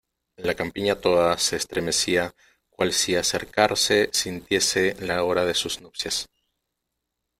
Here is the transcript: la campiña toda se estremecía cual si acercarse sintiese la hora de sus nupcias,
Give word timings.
la 0.37 0.55
campiña 0.55 0.99
toda 0.99 1.37
se 1.37 1.55
estremecía 1.57 2.33
cual 2.71 2.91
si 2.91 3.15
acercarse 3.15 4.09
sintiese 4.11 4.95
la 4.99 5.23
hora 5.23 5.45
de 5.45 5.53
sus 5.53 5.79
nupcias, 5.79 6.27